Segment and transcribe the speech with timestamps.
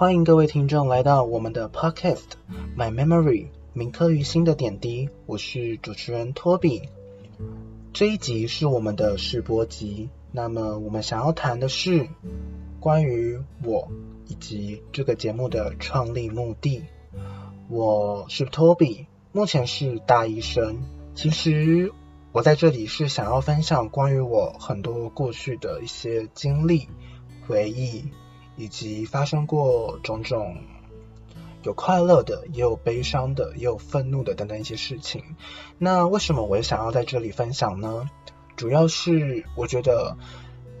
[0.00, 2.22] 欢迎各位听众来到我们的 Podcast
[2.74, 6.88] 《My Memory》铭刻于心的点滴，我是主持人托比。
[7.92, 12.08] 这一集是我们的试播集，那么我们想要谈的是
[12.80, 13.90] 关于我
[14.26, 16.82] 以及这个节目的创立目的。
[17.68, 20.78] 我是托比，目前是大一生。
[21.14, 21.92] 其实
[22.32, 26.88] 我在这里是想要分享关于我很多过去的一些经历、
[27.46, 28.04] 回忆。
[28.56, 30.58] 以及发生过种种
[31.62, 35.36] 有快乐的，也有悲伤的，也有愤怒的等等一些事情。
[35.78, 38.08] 那为什么我也想要在这里分享呢？
[38.56, 40.16] 主要是我觉得，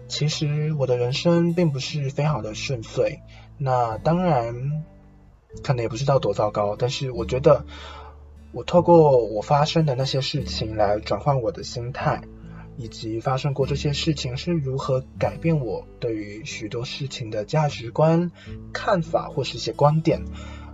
[0.08, 3.20] 其实我的人生并不是非常的顺遂。
[3.56, 4.84] 那当然，
[5.62, 7.64] 可能也不知道多糟糕，但是我觉得，
[8.52, 12.22] 我透过我发生的那些事情来转换我的心态。
[12.80, 18.32] 以及发生过这些事情是如何改变我对于许多事情的价值观、
[18.72, 20.22] 看法或是一些观点。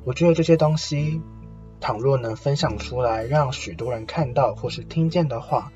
[0.05, 1.21] 我觉得这些东西，
[1.81, 5.73] 倘若能分享出来，让许多人看到或是听见的话，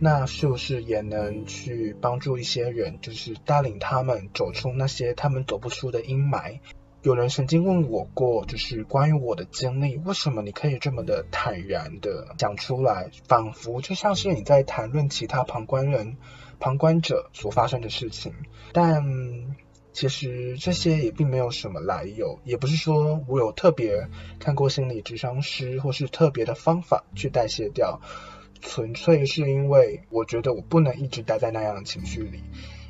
[0.00, 6.60] 那是不是也能去帮助一些人，就是带领他们走出那些他们走不出的阴霾？
[7.06, 16.16] 有人曾经问我过，就是关于我的经历，为什么你可以这么的坦然的讲出来，仿佛就像是你在谈论其他旁观人、
[16.58, 18.34] 旁观者所发生的事情。
[18.72, 19.04] 但
[19.92, 24.08] 其实这些也并没有什么来由，也不是说我有特别
[24.40, 28.00] 看过心理咨商师，或是特别的方法去代谢掉，
[28.60, 32.42] 纯粹是因为我觉得我不能一直待在那样的情绪里。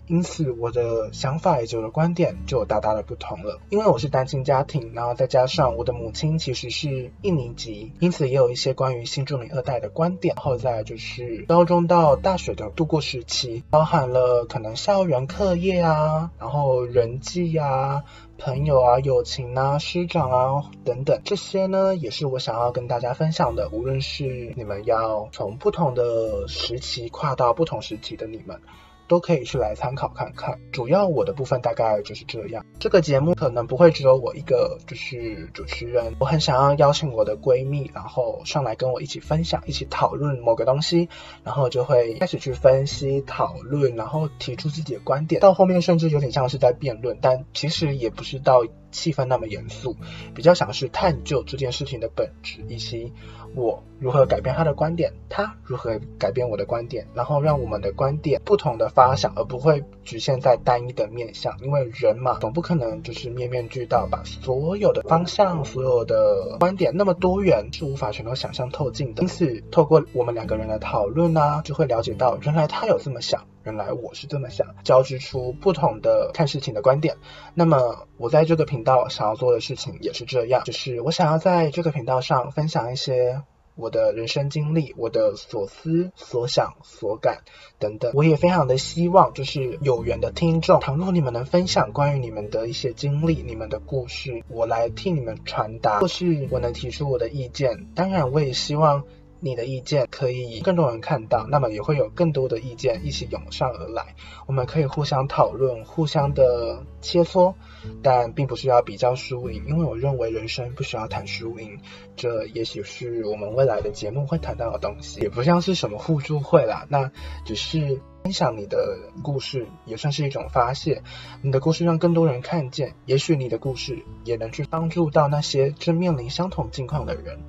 [0.09, 3.61] 因此，我的想法以及我的观点就有大大的不同了。
[3.71, 10.35] 因为我是单亲家庭，然后再加上我的母亲其实是印尼籍，因此也有一些关于新住民二代的观点。
[10.37, 18.05] 然后再就是高中到大学的度过时期，包含了可能校园课业啊，然后人际啊、
[18.39, 23.69] 朋友啊、友情啊、师长啊等等，这些呢也是我想要跟大家分享的。
[23.71, 28.61] 无论是你们要从不同的时期跨到不同时期的你们。
[29.09, 32.65] 都可以去来参考看看，主要我的部分大概就是这样。
[32.79, 36.15] 这个节目可能不会只有我一个，就是主持人。
[36.19, 41.09] 我很想要邀请我的闺蜜，然后上来跟我一起分享，一起讨论某个东西，
[41.45, 45.41] 然后就会开始去分析、讨论，然后提出自己的观点。
[45.41, 49.97] 到后面甚至有点像是在辩论，但其实也不是到气氛那么严肃，
[50.35, 53.13] 比较像是探究这件事情的本质以及。
[53.57, 61.57] 我如何改变他的观点，他如何改变我的观点，然后让我们的观点不同的发想，而不会局限在单一的面向。
[61.63, 69.23] 因为人嘛，总不可能就是面面俱到，把所有的方向、所有的观点那么多元，是无法全都想象透镜的。
[69.23, 73.45] 因此，透过我们两个人的讨论呢、啊，就会了解到，原来他有这么想。
[73.65, 77.17] 原来我是这么想，交织出不同的看事情的观点。
[77.53, 83.43] 那么我在这个频道想要做的事情也是这样，就是我想要在这个频道上分享一些
[83.77, 87.43] 我的人生经历、我的所思所想所感
[87.79, 88.11] 等等。
[88.15, 97.87] 我也非常的希望，就是有缘的听众，倘若你们能分享关于你们的一些经历、你们的故事，我来替你们传达，或是我能提出我的意见。
[97.95, 99.05] 当然，我也希望。
[99.41, 104.15] 你的意见可以更多人看到，那么也会有更多的意见一起涌上而来。
[104.47, 107.55] 我们可以互相讨论，互相的切磋，
[108.03, 111.79] 但并不是要比较输赢，因为我认为人生不需要谈输赢。
[112.17, 117.13] 这也许是我们未来的节目会谈到的东西，也不像是什么互助会啦，那
[117.45, 121.03] 只是分享你的故事，也算是一种发泄。
[121.43, 127.41] 你的故事让更多人看见，也许你的故事也能去帮助到那些正面临相同境况的人。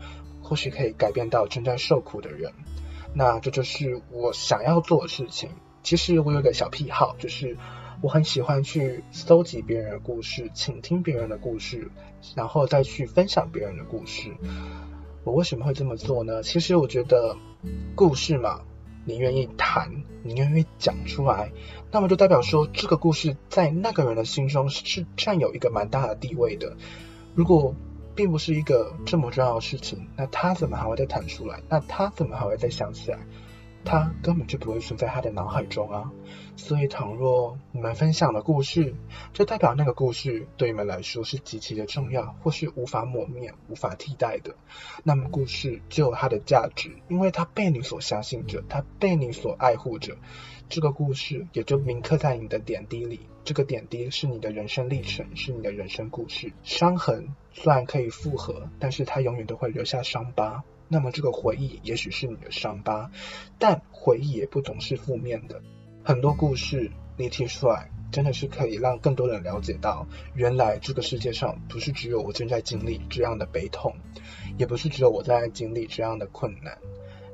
[0.48, 2.54] 或许可以改变到正在受苦的人，
[3.14, 5.50] 那这就是我想要做的事情。
[5.84, 7.58] 其实我有个小癖好，就是
[8.02, 11.92] 我很喜欢去搜集别人的故事，倾听别人的故事，
[12.34, 14.32] 然后再去分享别人的故事。
[15.26, 16.42] 我为什么会这么做呢？
[16.44, 17.36] 其实我觉得
[17.94, 18.62] 故事嘛，
[19.04, 21.52] 你愿意谈，你愿意讲出来，
[21.92, 26.78] 那么就代表说这个故事在那个人的心中是占有一个蛮大的地位的。
[27.36, 27.76] 如果
[28.18, 31.62] 并不是一个这么重要的事情，那他怎么还会再弹出来？
[31.70, 33.20] 那他怎么还会再想起来？
[33.86, 36.12] 他根本就不会存在他的脑海中啊。
[36.58, 38.96] 所以，倘若你们分享的故事，
[39.34, 44.56] 就代表那个故事对你们来说是极其的重要，或是无法抹灭、无法替代的，
[45.04, 50.18] 那么故事就有它的价值，因为它被你所相信着，它被你所爱护着。
[50.70, 53.22] 这个故事也就铭刻在你的点滴里。
[53.46, 56.52] 这个点滴是你的人生历程，是你的人生故事。
[56.64, 60.64] 伤痕虽然可以复合，但是它永远都会留下伤疤。
[60.90, 63.10] 那么这个回忆也许是你的伤疤，
[63.58, 65.62] 但回忆也不总是负面的。
[66.04, 73.96] 很多故事你提出来，真的是可以让更多人了解到，原来这个世界上不是只有我正在经历这样的悲痛，
[74.58, 76.78] 也不是只有我在经历这样的困难。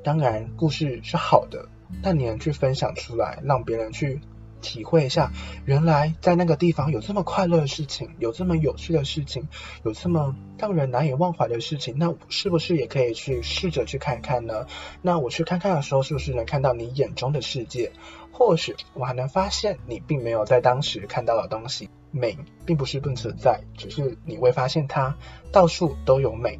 [0.04, 1.70] 当然，故事是好的，
[2.01, 4.22] 但你能去分享出来，让别人去。
[4.66, 5.34] 体会一下，
[5.66, 9.50] 原来在那个地方有这么快乐的事情，有这么有趣的事情，
[9.84, 14.66] 有这么让人难以忘怀的事情，那是不是也可以去试着去看看呢？
[15.01, 17.92] 那我去看看的时候，是不是能看到你眼中的世界？
[18.31, 21.89] 或许我还能发现你并没有在当时看到的东西。
[22.12, 25.18] 美并不是不存在，只是你会发现它
[25.51, 26.57] 到处都有美。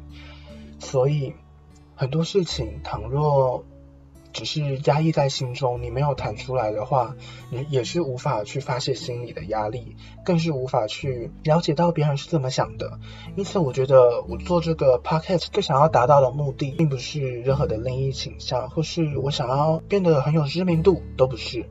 [0.78, 1.32] 所以
[1.94, 3.64] 很多事情，倘若
[4.34, 7.14] 只是压抑在心中，你没有谈出来的话，
[7.50, 12.98] 你也是无法去发泄心里的压力，更是无法去了解到别人是怎么想的。
[13.36, 21.64] 因此，我觉得我做这个 podcast 最想要达到的目的，并不是任何的利益倾向，或是我想要变得很有知名度，都不是。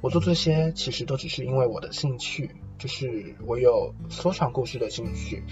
[0.00, 5.44] 我做这些其实都只是因为我的兴趣，就是我有说唱故事的兴趣，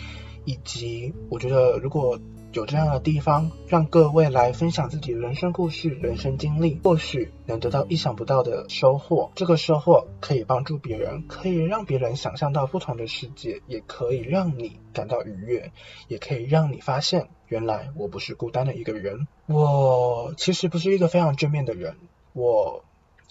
[0.46, 2.18] 以及我觉得如果。
[2.54, 9.32] 有这样的地方，让各位来分享自己人生故事、人生经历，或许能得到意想不到的收获。
[9.34, 15.72] 这个收获可以帮助别人，可以让别人想象到不同的世界，也可以让你感到愉悦，
[16.06, 19.26] 也可以让你发现，原来我不是孤单的一个人。
[19.46, 21.96] 我其实不是一个非常正面的人，
[22.34, 22.84] 我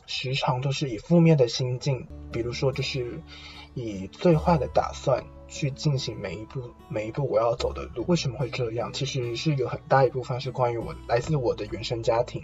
[0.06, 3.22] 时常都是以负面的心境，比如说就是
[3.74, 5.24] 以最坏的打算。
[5.54, 8.92] 去进行每一步每一步我要走的路，为什么会这样？
[8.92, 12.44] 其实是有很大一部分是关于我来自我的原生家庭，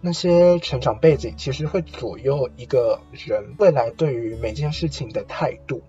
[0.00, 5.82] 那些成长背景其实会左右一个人未来对于每件事情的态度。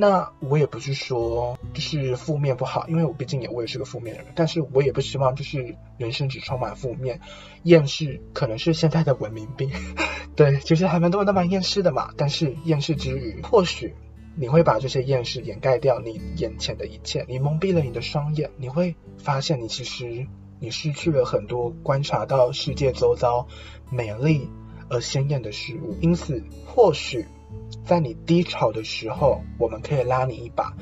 [0.00, 7.20] 那我也不是说就是负面不好，因为我毕竟也我也是个负面的人，但是我也不希望就是人生只充满负面，
[7.64, 9.70] 厌世可能是现在的文明病。
[10.36, 13.94] 对，其实还蛮多人都蛮厌世的嘛，但是厌世之余，或许。
[14.40, 20.28] 你会把这些厌世掩盖掉你眼前的一切，你蒙蔽了你的双眼，你会发现你其实
[20.60, 23.48] 你失去了很多观察到世界周遭
[23.90, 24.48] 美丽
[24.88, 25.96] 而鲜艳的事物。
[26.00, 27.26] 因此，或许
[27.84, 30.76] 在你低潮的时候，我们可以拉你一把。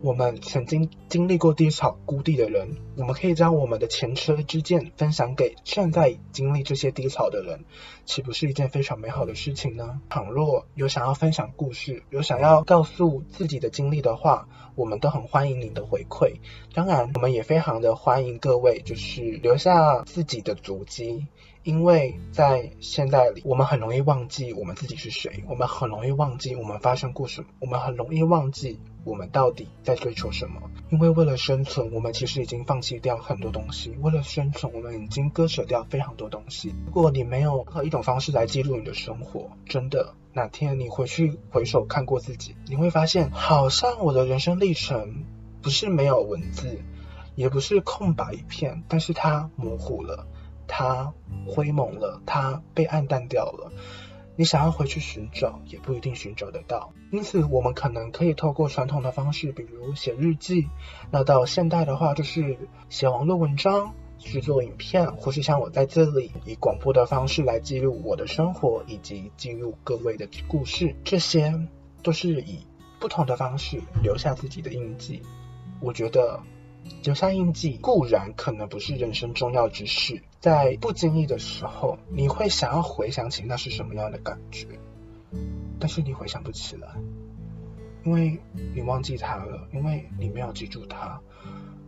[0.00, 7.64] 我们曾经经历过低潮谷底的人，我们可以将我们的前车之鉴分享给正在经历这些低潮的人，
[8.04, 10.00] 岂不是一件非常美好的事情呢？
[10.08, 16.36] 倘若有想要分享故事，有想要告诉自己的经历的话，我们都很欢迎您的回馈。
[16.74, 21.26] 当然，我们也非常的欢迎各位，就是留下自己的足迹。
[21.68, 30.62] 因为在现代里，我们很容易忘记我们自己是谁，我们很容易忘记我们发生过什么，我们很容易忘记我们到底在追求什么。
[30.88, 33.90] 因为为了生存，我们其实已经放弃掉很多东西。
[34.00, 36.74] 为了生存，我们已经割舍掉非常多东西。
[36.86, 45.26] 如果你没有任何一种方式来记录你的生活，真的，哪天你回去回首看过自己，你会发现，好像我的人生历程
[45.60, 46.80] 不是没有文字，
[47.34, 50.26] 也不是空白一片，但是它模糊了。
[50.68, 51.12] 它
[51.48, 53.72] 灰蒙了，它被暗淡掉了。
[54.36, 56.92] 你想要回去寻找，也不一定寻找得到。
[57.10, 60.68] 因此，我们可能可以透过传统的方式，比如写日记；
[61.10, 62.56] 那到现代的话，就是
[62.88, 70.94] 写网络文章、去做影片，或是像我在这里以广播的方式来记录我的生活，以及记录各位的故事。
[71.02, 71.52] 这些
[72.04, 72.64] 都是以
[73.00, 75.22] 不同的方式留下自己的印记。
[75.80, 76.40] 我觉得。
[77.04, 84.66] 留下印记固然可能不是人生重要之事，在不经意的时候，你会想要回想起那是什么样的感觉，
[85.78, 86.88] 但是你回想不起来，
[88.04, 88.38] 因为
[88.74, 91.20] 你忘记它了，因为你没有记住它。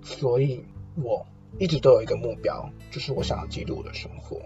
[0.03, 0.65] 所以
[0.95, 1.27] 我
[1.59, 4.41] 一直都有一个目标，就是我想要记录我的生活，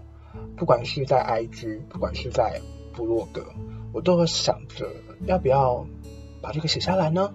[0.57, 2.59] 不管是在 IG，不管是在
[2.93, 3.45] 部落格，
[3.93, 4.89] 我都会想着
[5.25, 5.87] 要不要
[6.41, 7.33] 把这个写下来呢？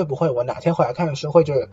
[0.00, 1.68] 会不会我哪天回来看的时候会觉得？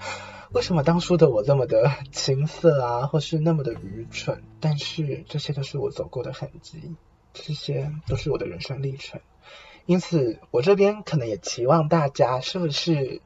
[0.51, 4.43] 为什么当初的我这么的青涩啊，或是那么的愚蠢？
[4.59, 6.95] 但是这些都是我走过的痕迹，
[7.33, 9.21] 这些都是我的人生历程。
[9.85, 13.21] 因此，我这边可能也期望大家是不是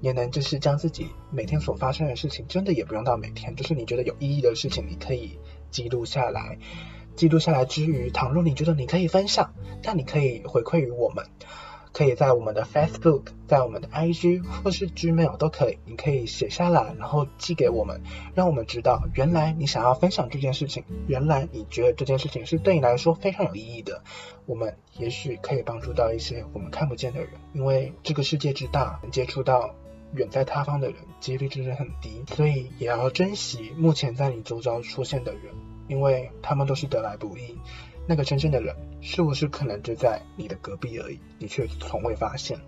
[0.00, 5.40] 也能就是将自己每天所发生的事情，真的也不用到每天，就是你觉得有意义的事情，你可以
[5.72, 6.58] 记录下来。
[7.16, 11.26] 记录下来之余，倘若你觉得你可以分享，但你可以回馈于我们。
[11.94, 18.02] 可以在我们的 Facebook，在我们的 IG 或是 Gmail 都可以，你可以写下来，然后寄给我们，
[18.34, 24.02] 让我们知道原来你想要分享这件事情，原来你觉得这件事情是对你来说非常有意义的，
[24.44, 29.72] 我们也许可以帮助到一些我们看不见的人，因为这个世界之大，能接触到
[30.14, 35.54] 远在他方的人几率真的很低，所以也要珍惜目前在你周遭出现的人，
[35.86, 37.56] 因为他们都是得来不易。
[38.06, 42.58] 那个真正的人是不是可能就在你的隔壁而已，你却从未发现？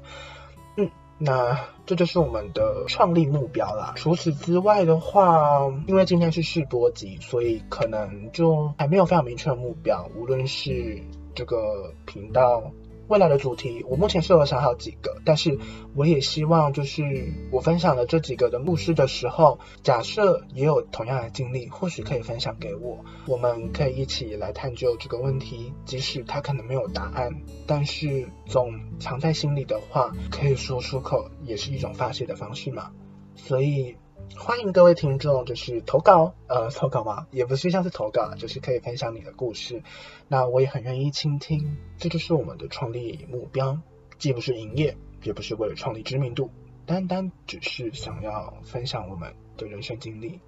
[0.77, 3.93] 嗯，那这就是我们的创立目标啦。
[3.97, 11.01] 除此之外的话，因为今天是试播集，所以可能就还没有非常明确的目标，无论是
[11.35, 12.63] 这个频道。
[13.09, 15.59] 未来的主题，我目前是有想好几个，但是
[15.95, 32.91] 我也希望就是我分享了这几个的故事的时候，假设也有同样的经历，或许可以分享给我，我们可以一起来探究这个问题，即使它可能没有答案，但是总藏在心里的话，可以说出口，也是一种发泄的方式嘛，
[33.37, 33.97] 所以。
[34.35, 39.83] 欢迎各位听众，就是投稿，呃，投稿嘛，也不是像是投稿，就是可以分享你的故事。
[40.29, 43.79] 那我也很愿意倾听，这就是我们的创立目标，
[44.19, 46.51] 既不是营业，也不是为了创立知名度，
[46.87, 50.41] 单单只是想要分享我们的人生经历，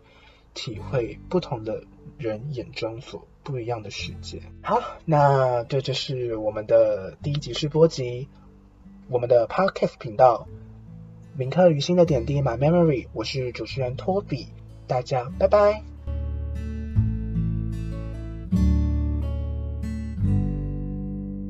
[0.54, 1.84] 体会不同的
[2.18, 4.42] 人眼中所不一样的世界。
[4.62, 8.28] 好，那这就是我们的第一集试播集，
[9.08, 10.46] 我们的 Podcast 频道。
[11.38, 14.48] 铭刻于心的点滴，My Memory，我是主持人托比，
[14.88, 15.84] 大家拜拜。